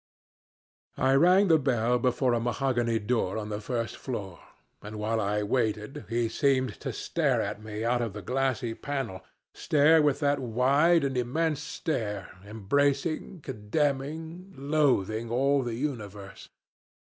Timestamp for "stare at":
6.91-7.61